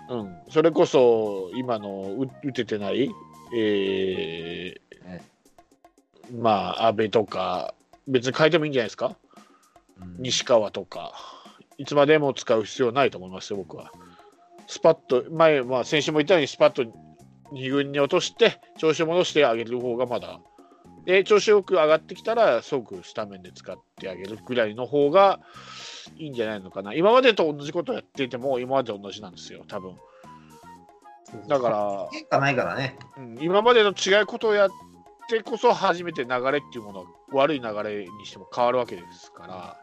[0.09, 3.09] うん、それこそ今のう打ててない、
[3.55, 4.81] えー
[6.37, 7.73] まあ阿部とか
[8.07, 9.15] 別に変えてもいいんじゃないですか？
[10.01, 10.15] うん。
[10.19, 11.13] 西川とか。
[11.79, 13.91] いつまでも使う必要ないと思いますよ僕は
[14.67, 16.83] スパッと前、まあ、先週も言ったようにスパッと
[17.53, 20.39] 2軍に落として調子を戻してあげる方がまだ。
[21.05, 25.41] で調子よく上がってきたら即スタメンで使ってあげるぐらいの方が
[26.17, 26.93] いいんじゃないのかな。
[26.93, 29.95] 今までと同じことをやっていても今までと同じなんですよ多分。
[31.47, 32.97] だから変化ないからね。
[33.17, 34.69] うん今までと違うことをやっ
[35.29, 39.77] てこそ初めて流れっていうものは悪い流れにしても変わるわけですから、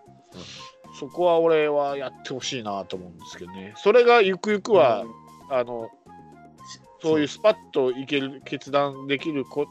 [0.98, 3.74] そこは俺はやってほしいなと思うんですけどね。
[3.76, 5.05] それがゆくゆくは、
[5.50, 5.90] あの
[7.03, 9.66] そういうスパッといける決断できるこ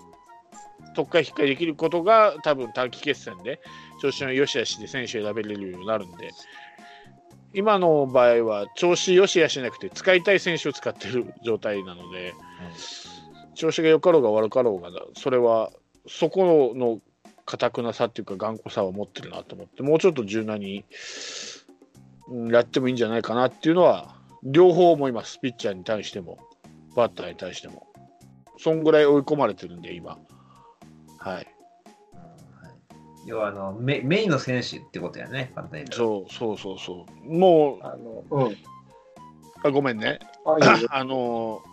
[0.96, 3.62] 特化引っかいできることが多分短期決戦で
[4.02, 6.32] 調子の良し悪しで選手を選べれるようになるんで。
[7.52, 12.36] 今の場合は調子良し悪しじゃなくて使いたい選手を使ってる状態なので、
[13.56, 15.72] 調子が良かろうが悪かろうがそれは
[16.08, 17.00] そこの
[17.50, 25.40] 硬くなさっていうか頑固さを持ってるなと思ってもうちょっと柔軟に、うんやってもいいんじゃないかなっていうのは両方思います。
[25.40, 26.38] ピッチャーに対しても
[26.96, 27.88] バッターに対しても。
[28.60, 30.20] そんぐらい追い込まれてるんで今。
[31.18, 31.48] はい。
[33.26, 35.88] 要はあのメメインの選手ってことやね、簡単に。
[35.92, 37.34] そうそうそうそう。
[37.34, 38.58] もうあの、うん。
[39.64, 40.20] あごめんね。
[40.46, 40.88] あいいよ。
[40.94, 41.64] あの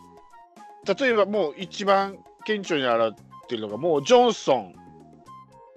[0.98, 4.85] 例えばもう一番顕著に現れてるのがもうジョンソン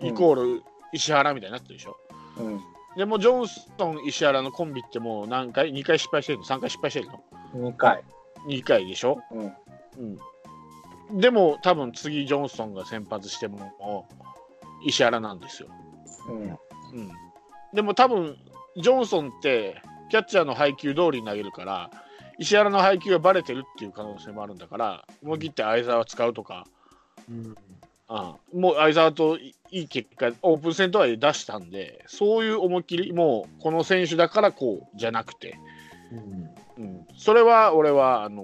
[0.01, 1.97] イコール石原みたいになってるでしょ、
[2.37, 2.59] うん。
[2.97, 8.03] でもジョンソン石原のコンビってもう何回？2回失敗してるの？3回失敗してるの？2回。
[8.47, 9.53] 2回でしょ、うん。
[11.11, 14.07] うん、でも多分次ジョンソンが先発しても
[14.85, 15.69] 石原なんですよ。
[16.29, 16.41] うん。
[16.41, 17.11] うん、
[17.73, 18.37] でも多分
[18.77, 21.91] ジョンソンってキャッチャーの配球通りに投げるから
[22.39, 26.65] 石原の配球がバレてるっていう可能性もあるんだから思い切って相澤を使うとか、
[27.29, 27.55] うん
[28.09, 35.59] うん、もう相澤といい結果オープン戦とは出したんでそういう思いっきりもうこの選手だからこうじゃなくて、
[36.77, 36.83] うん。
[36.83, 38.43] うん、それは俺はあの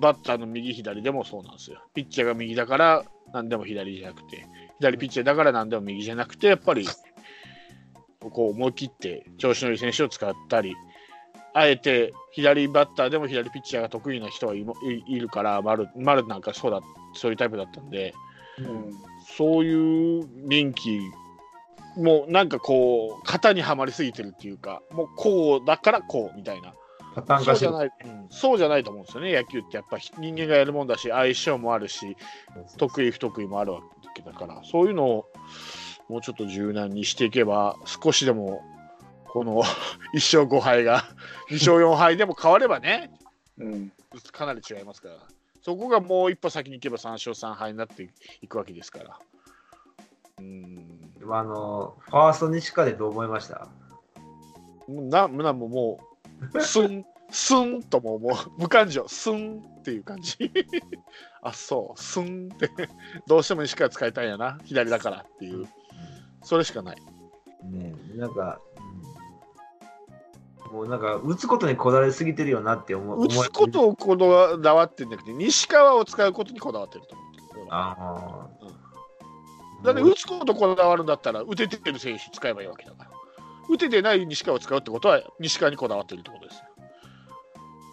[0.00, 1.82] バッターの右左でもそうなんですよ。
[1.94, 4.46] ピッチャーが右だから何でも左じゃなくて。
[4.78, 6.86] 左ピッチャーだから何でも右じゃなくてやっぱり
[8.20, 10.74] こう思い切って調子のいい選手を使ったり
[11.56, 14.74] あえて左バッターでも左ピッチャーが得意な人はいも
[15.08, 16.80] いいるから丸丸なんかそうだ
[17.14, 18.14] そういうタイプだったんで
[18.58, 18.92] うん。
[19.36, 21.00] そういう臨機
[21.96, 26.74] もうなんかこう型にはまりすぎてるっていうかもうこうだからこうみたいな
[27.42, 32.16] そうじゃない、うんそうじゃないと思うんですよね、野球ってやっぱ人間がやるもんだし、相性もあるし、
[32.76, 33.80] 得意、不得意もあるわ
[34.14, 35.26] けだから、そういうのを
[36.08, 38.60] もうちょっと柔軟にしていけば、少しでも
[39.36, 39.64] この1
[40.14, 41.04] 勝5敗が
[41.50, 43.10] 2勝4敗でも変わればね、
[43.58, 43.92] うん。
[44.32, 45.16] かなり違いますから、
[45.60, 48.08] そこがもう一歩先に行けば3勝3敗になって
[48.40, 49.18] いくわけですから。
[50.38, 51.10] うん。
[51.30, 53.68] あの、ファースト西川でどう思いました？
[54.88, 56.00] ななもうも
[56.54, 58.32] う、スン、 スンともうもう。
[58.62, 60.50] 無感情、スンっていう感じ。
[61.44, 62.70] あ、そう、スンって、
[63.26, 65.68] どうしても西川使いたいんやな、左だからっていう、
[66.42, 66.96] それしかない。
[67.64, 69.25] ねなんか、うん
[70.72, 73.24] もうなんか、打つことにこだわりすぎてるよなって思う。
[73.24, 77.66] 打つことをこだわってんじゃなくて、西川を使うことにこだわってると思ってる。
[77.70, 79.84] ああ。
[79.84, 83.10] だって打つことこだわるんだったら、打ててる選手使えばいいわけだから。
[83.68, 86.64] 打ててない西川を使うってことは、西川にこだわってるってことですよ。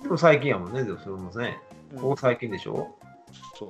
[0.04, 1.62] でも最近やもんね、でもそれもね。
[1.94, 2.96] うんここ最近でしょ、
[3.58, 3.70] そう。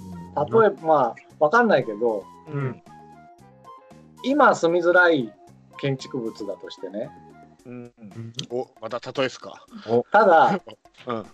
[0.00, 2.82] うん、例えば、まあ、わかんないけど、うん
[4.24, 5.32] 今住みづらい
[5.78, 7.10] 建築物だとしてね。
[7.66, 9.66] うん、うんおまた例えですか。
[10.12, 10.60] ただ、
[11.06, 11.26] うん。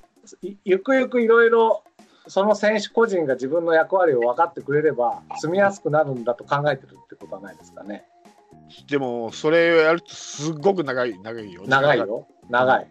[0.43, 1.85] いゆくゆくいろいろ
[2.27, 8.05] その選手個人が自分の役割を分かってくれれば住みやすくなるんだと考えてるってことはないですかね。
[8.89, 11.65] でも、それをやるとすっごく長い、長いよ。
[11.67, 11.99] 長い。
[11.99, 12.91] よ、長い。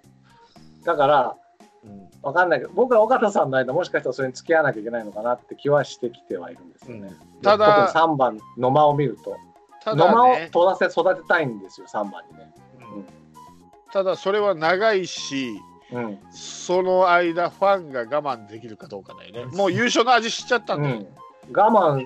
[0.83, 1.35] だから、
[1.83, 2.09] うん。
[2.21, 7.11] 分かんないけど、僕は尾形さんの間、もしかしたらそれに付き合わなきゃいけないのかなって気はしてきてはいるんですよね。
[7.41, 9.35] ただ特に3番、野間を見ると、
[9.83, 12.53] た野間をだね、取らせ育てたいんですよ、3番にね。
[12.95, 13.23] うん
[13.93, 16.19] ただそれは長いし、うん。
[16.31, 19.55] その間、ファンが我慢できるかどうかだよね。
[19.55, 20.95] もう優勝の味しちゃったんだよ。
[21.47, 22.03] うん、我慢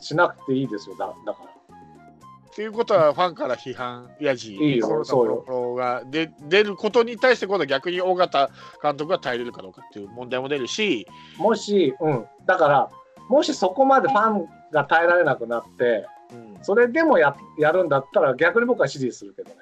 [0.00, 1.50] しなくていいですよ、だだから。
[1.50, 8.50] っていうことは、ファンから批判、やじ、いいよそうが出出ることに対して、今度は逆に尾形
[8.82, 11.06] 監督が耐えれるかどうかっていう問題も出るし、
[11.36, 12.90] もし、うん、だから、
[13.28, 16.58] もしそこまでファンが耐えられなくなって、うん。
[16.62, 19.56] それでもややるんだったら逆に僕は支持するけどね。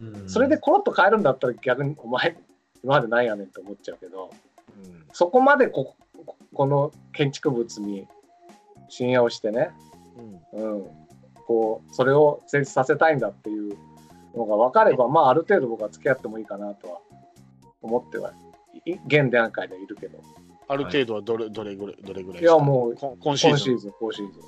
[0.00, 0.28] うん。
[0.28, 2.36] それでコロッと変えるんだったら逆にお前
[2.82, 4.30] 今までないやねんと思っちゃうけど、
[4.84, 8.06] うんそこまでこここの建築物に
[8.88, 9.70] 信用してね、
[10.54, 10.78] うん。
[10.78, 10.86] うん、
[11.46, 13.76] こうそれを成立させたいんだっていう
[14.36, 17.00] のが分かれば、まあある程度僕は付き合ってもいいかなとは
[17.82, 18.32] 思っては
[18.84, 20.20] い現段階でいるけど、
[20.70, 24.38] ある程度はどれどれぐらいどれぐらいいやもうこ今シーズン今シーズン、今シーズ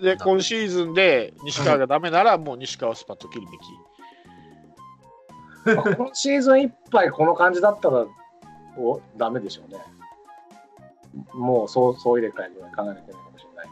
[0.00, 3.46] で今シーズンで西川がダメなら、もう西川をスパッと切る
[5.66, 5.76] べき。
[5.76, 8.06] ま あ今シーズンいっぱいこの感じだったら
[8.78, 9.80] おダメでしょうね。
[11.34, 13.68] もうそうそう入れ替えぐらい考えなきゃいけないかもしれない。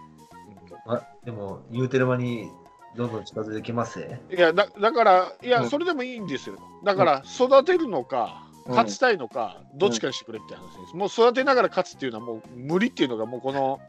[0.86, 2.50] あでも、言うてる間に
[2.96, 4.20] どんどん近づいてきますね。
[4.28, 6.56] いやだだから、いや、うんそれでもいいんですよ。
[6.84, 10.96] だから、育てるのか、うん勝ちたいのか、どっちかにしてくれって話です。
[10.96, 13.80] もう育てながら勝つっていうのは、もう無理っていうのが、もうこの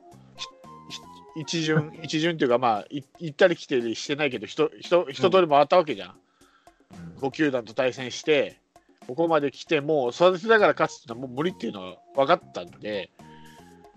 [1.36, 6.15] 一巡、 一巡っていうか、まあ、い行ったり来たりしてないけど、人通り回ったわけじゃん。
[7.20, 8.60] 5球団と対戦して、
[9.08, 13.12] ここまで来て、もう育てながら勝つっていうのはもう無理っていうのは分かったんで、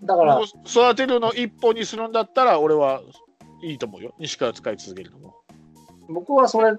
[0.01, 3.01] だから育てるの一本にするんだったら、俺は
[3.61, 4.13] いいと思うよ。
[4.19, 5.35] 西川使い続けるのも。
[6.09, 6.73] 僕はそれ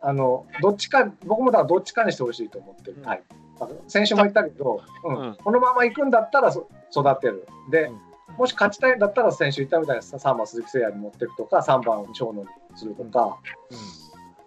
[0.00, 2.98] あのどっちか僕もだからどっちかにしてほしいと思ってる。
[3.02, 3.64] タイプ。
[3.64, 5.16] あの先週も言ったけど、うん。
[5.16, 5.34] うん。
[5.34, 7.46] このまま行くんだったらそ育てる。
[7.70, 8.08] で、うん。
[8.36, 13.38] もし勝ちたいんだったら先週言ったみたいに3番鈴木誠也に持っていくとか3番長野にするとか、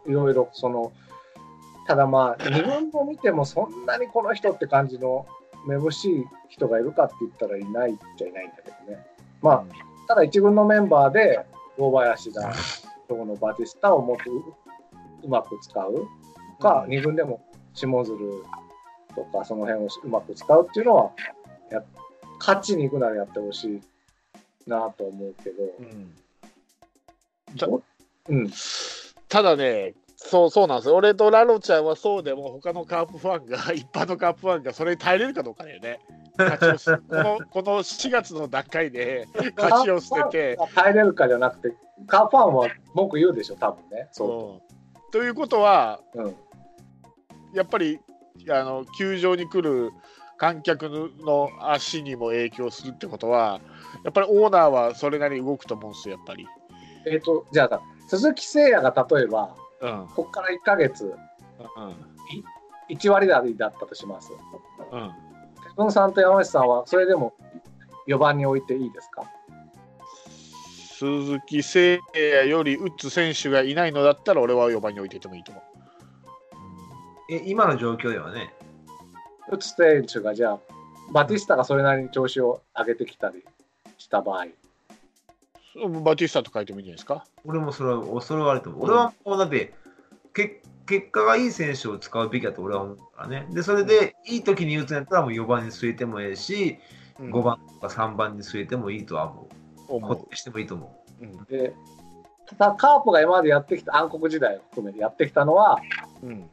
[0.07, 0.93] いろいろその
[1.87, 5.25] ただまあ2軍を見てもそんなにこの人って感じの
[5.67, 9.05] めぼしい人がいるかって言ったらいないっちゃいないんだけどね。
[9.41, 9.63] まあ
[10.07, 11.45] ただ1軍のメンバーで
[11.77, 12.53] 大林だ
[13.09, 14.23] 長野バティスタをもっと
[15.23, 15.93] ううまく使う
[16.59, 17.41] とか、うん2軍でも
[17.73, 18.17] 下鶴
[19.15, 21.11] とかその辺をうまく使うっていうのは
[21.69, 21.83] や
[22.39, 23.81] 勝ちに行くならやってほしい
[24.69, 26.13] なと思うけど、うん
[28.29, 28.51] うん、
[29.27, 30.95] ただね、そうそうなんですよ。
[30.95, 35.99] 俺とラロちゃんはそうでも、他のカープファンが、一般のカープファンがそれに耐えれるかどうかだよね。
[36.37, 36.43] こ
[37.09, 40.57] の この4月の段階で勝ちを捨てて。
[40.75, 41.75] 耐えれるかじゃなくて、
[42.07, 44.07] カープファンは文句言うでしょ、多分ね。
[44.11, 44.80] そうん
[45.11, 46.21] ということは、う。
[46.23, 46.35] うん。
[47.53, 47.99] やっぱり
[48.49, 49.91] あの球場に来る
[50.37, 53.59] 観客の足にも影響するってことは、
[54.03, 56.47] やっぱりオーナーはそれなりに動くと思うんですよ、やっぱり。
[57.05, 61.95] えっ、と、じゃあ、鈴木誠也が例えば、うんここから1ヶ月、うん
[62.89, 64.31] 1割台だったとします。
[64.91, 67.33] うんさんと山下さんは、それでも
[68.07, 69.23] 4番に置いていいですか？
[71.01, 71.79] 鈴木誠
[72.13, 75.63] 也より打つ選手がいないのだったら、俺は4番に置いててもいいと思う。
[77.33, 78.53] え今の状況ではね、
[79.49, 80.59] 打つ選手が、じゃあ、
[81.11, 83.43] バティスタがそれなりに調子を上げてきたり
[83.97, 84.45] した場合、
[85.83, 87.25] うんバティスタと書いてもいいんじゃないですか？
[87.45, 88.83] 俺もそれはそれはあると思う。
[88.83, 89.73] 俺はもうだって、
[90.35, 93.47] け結果がいい選手を使うべきだと俺は思うからね。
[93.49, 96.77] で、それでいい時に打つんやったらもう4番に据えてもええし、
[97.19, 99.60] うん5番とか3番に据えてもいいとは思う。
[99.95, 100.09] 思う。
[100.15, 101.25] 固定してもいいと思う。
[101.25, 101.43] ん。
[101.45, 101.73] で、
[102.57, 105.79] ただカープが今までやってきた、暗黒時代を含めてやってきたのは、
[106.23, 106.49] うん。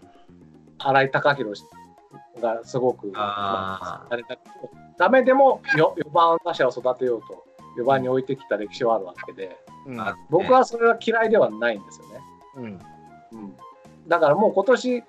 [0.79, 1.64] 新井貴弘
[2.40, 4.12] がすごく、あー。
[4.12, 4.37] あれだ
[4.96, 7.44] ダメでも 4, 番打者を育てようと、
[7.81, 10.01] 4番に置いてきた歴史はあるわけで、うん。
[10.01, 12.20] あ僕はそれは嫌いではないんですよね。
[12.57, 12.64] うん。
[12.64, 13.57] うん、
[14.07, 15.05] だからもう今年、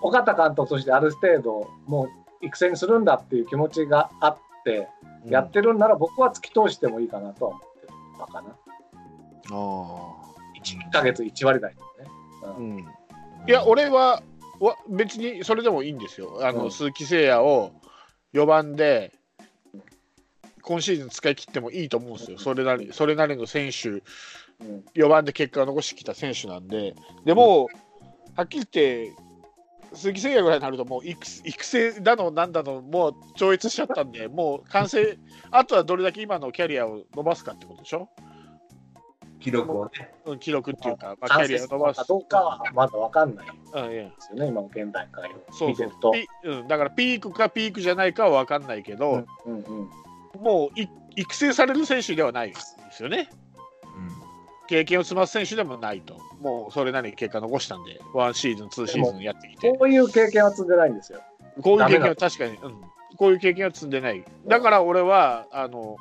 [0.00, 4.88] 岡田監督としてある程度、もう育成にするんだっていう気持ちがあって、
[5.30, 8.56] やってるんなら僕は突き通してもいいかなとは思ってるのかな。
[9.50, 10.18] あ
[10.62, 12.84] 1, ヶ月1割台ですね。
[13.46, 14.22] いや、俺は
[14.60, 16.40] わ別にそれでもいいんですよ。
[16.42, 16.70] あの、うん。
[16.70, 17.72] 鈴木誠也を
[18.34, 19.12] 4番で
[20.62, 22.38] 今シーズン使い切ってもいいと思うんですよ。
[22.38, 24.02] それなりそれなりの選手、うん。
[24.94, 27.68] 4番で結果を残してきた選手なんで、でも、
[28.36, 29.12] はっきり言って、
[29.92, 35.18] 鈴木誠也ぐらいになると、もう育育成だのなんだの、もう超越しちゃったんで、 もう完成、
[35.50, 38.08] あとはどれだけ今のキャリアを伸ばすかってことでしょ、
[39.40, 39.90] 記録をね。
[40.26, 43.52] うん、記録っていうか、まあ、キャリアを伸ばすかどうかはまだ分かんないで
[44.20, 46.12] すよね、今の現代界そうそうを見てると。
[46.12, 49.90] ピうん、だからピークかピークじゃないかは分かんないけど、うんうんうん
[50.40, 52.54] もうい育成される選手ではないで
[52.92, 53.28] すよね。
[54.70, 56.20] うん経験を積ます選手でもないと。
[56.40, 59.70] もうそれなりに結果残したんで、ワンシーズン、ツーシーズンやってきて。
[59.72, 61.20] こういう経験は積んでないんですよ。
[61.62, 62.80] こういう経験は確かに、うん、
[63.16, 64.22] こういう経験は積んでない。
[64.46, 65.96] だから俺は、あの、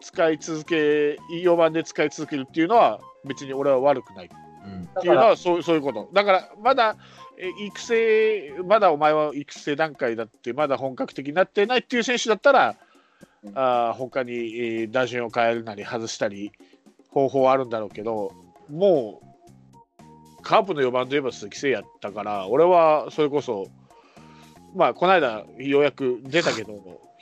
[0.00, 4.28] 使い続け、4番で使い続けるっていうのは、別に俺は悪くないっ
[4.64, 6.08] うんていうのはそうそういうこと。
[6.12, 6.96] だから、まだ、
[7.38, 12.76] え育成、まだお前は育成段階だって、まだ本格的になってないっていう選手だったら、
[13.44, 16.52] うんあー他に、えー打順を変えるなり外したり
[17.12, 18.32] 方法はあるんだろうけど
[18.68, 19.20] も
[20.00, 23.68] うカープの4番といえば鈴木誠也だから俺はそれこそ
[24.74, 26.72] まあこの間ようやく出たけど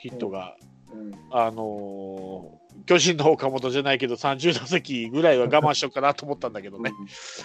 [0.01, 0.55] ヒットが、
[0.91, 1.11] うん。
[1.31, 6.91] あのー巨人の岡本じゃないけど30打席ぐらいは我慢しようかなと思ったんだけどね、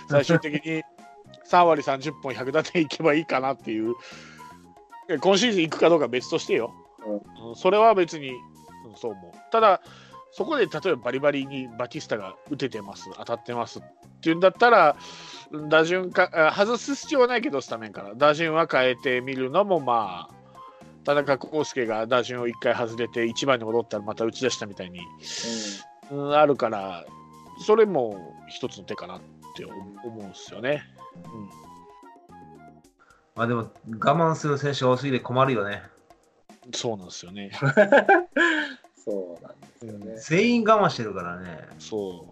[0.09, 0.83] 最終的に
[1.51, 3.95] 3割30本100打点いけばいいかなっていう。
[5.11, 6.73] え今シーズン行くかどうかは別としてよ、
[7.07, 8.37] うんそれは別に、うん
[8.97, 9.33] そう思う。
[9.53, 9.83] ただ
[10.37, 13.83] そこで例えばバリバリにバティスタが打ててます当たってますっ
[14.21, 14.95] ていうんだったら
[15.51, 20.35] うん打順かあ外す必要はないけどスタメンから打順は変えてみるのもまあ
[21.05, 25.01] 田中康介が打順を1回外れて1番に戻ったらまた打ち出したみたいに、
[26.11, 27.07] うん、あるから
[27.65, 29.21] それも一つの手かなっ
[29.57, 30.83] て思思うんですよね。
[33.35, 33.71] まあでも、
[34.01, 35.83] 我慢する選手が多すぎて困るよね。
[36.75, 37.51] そうなんですよね。
[39.07, 40.17] そうなんですよね。
[40.41, 41.61] 全員我慢してるからね。
[41.79, 42.27] そ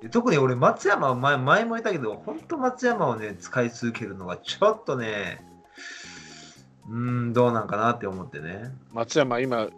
[0.00, 5.44] で特に俺、松山は前前も言ったけど、本当松山をね、使い続けるのがちょっとね、
[6.88, 6.96] うー
[7.26, 8.70] ん、どうなんかなって思ってね。
[8.92, 9.70] う松山今打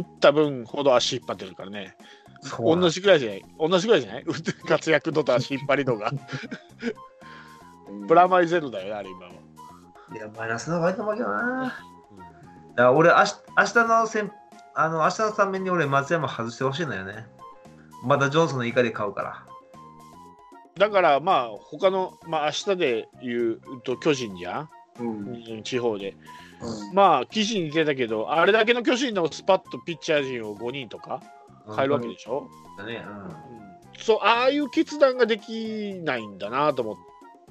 [0.00, 1.96] った分ほど足引っ張ってるからね。
[2.58, 3.44] 同じぐらいじゃない？
[3.58, 4.22] 同じぐらいじゃない？
[4.24, 6.12] 打って活躍度と足引っ張り度が。
[8.06, 9.32] プラマイゼロだよね、あれ今は。
[10.14, 11.62] いや、マイナスの方がいいと思うけどな。
[11.62, 11.74] だか
[12.76, 14.30] ら俺、明日明日の先
[14.80, 17.26] あの明日のために俺、松山外してほしいのよね。
[18.04, 19.44] またジョンソンの怒り買うから。
[20.78, 24.70] だからまあ他の、まあ明日で言うと巨人じゃん、
[25.00, 25.08] うん
[25.48, 26.14] うん地方で。
[26.60, 31.22] うんまあ記事に出たけど、あれだけの巨人のスパッとピッチャー陣を5人とか
[31.74, 32.48] 変えるわけでしょ、
[32.78, 33.04] だね。
[33.04, 33.58] うんうん
[34.00, 36.96] そうああいう決断ができないんだなと思っ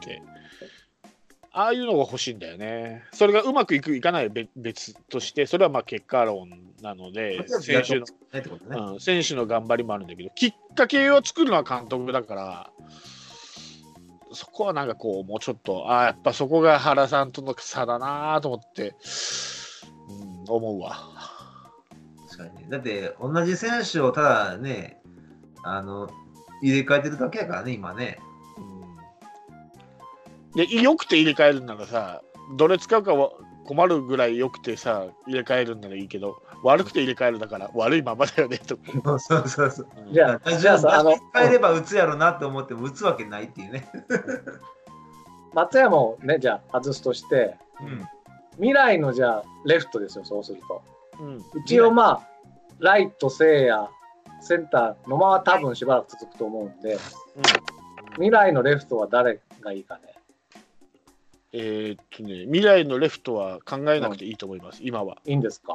[0.01, 0.21] て
[1.51, 3.03] ああいうのが欲しいんだよね。
[3.11, 6.49] それがうまくいく、いかないは別別として、それはまあ結果論
[6.81, 8.05] なので、選手の。
[8.93, 12.69] うん、選手の頑張りもあるんだけど、きっかけを作るのは監督だから、
[14.33, 18.95] そこはなんかこう、もうちょっと、ああ、やっぱそこが原さんとの差だなと思って、
[20.09, 20.97] うん、思うわ。
[22.29, 22.67] 確かにね。
[22.69, 25.01] だって、同じ選手をただね、
[25.63, 26.09] あの、
[26.61, 28.19] 入れ替えてるだけやからね、今ね。
[30.57, 32.21] で、よくて入れ替えるならさ、
[32.57, 33.29] どれ使うかは
[33.67, 38.77] 困るぐらいよくてさ、入れ替えるんならいいけど、悪くて入れ替えるだから悪いままだよねと。
[39.19, 39.87] そうそうそう。
[40.07, 43.87] うんじゃあ、じゃあさ、あの、変えれば打つやろなって思っても打つわけないっていうね。
[45.53, 48.07] 松山をね、じゃあ外すとして、うん。
[48.55, 50.81] 未来のじゃあレフトですよ、そうすると。
[51.19, 52.27] うん一応まあ、
[52.79, 53.89] ライト、聖夜、
[54.41, 56.97] センターのまま多分しばらく続くと思うんで、
[58.13, 60.16] 未来のレフトは誰がいいかね。
[61.53, 65.17] えーっとね、未来のレフトは考えなくていいと思います、今は。
[65.25, 65.65] いいんですか？